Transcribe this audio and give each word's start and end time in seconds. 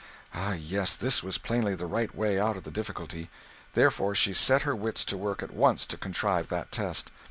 Ah, 0.33 0.53
yes, 0.53 0.95
this 0.95 1.21
was 1.21 1.37
plainly 1.37 1.75
the 1.75 1.85
right 1.85 2.15
way 2.15 2.39
out 2.39 2.57
of 2.57 2.63
the 2.63 2.71
difficulty; 2.71 3.29
therefore 3.75 4.15
she 4.15 4.33
set 4.33 4.63
her 4.63 4.75
wits 4.75 5.05
to 5.05 5.15
work 5.15 5.43
at 5.43 5.51
once 5.53 5.85
to 5.85 5.95
contrive 5.95 6.47
that 6.49 6.71
test. 6.71 7.11